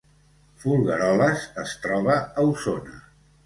[0.63, 3.01] Folgueroles es troba a Osona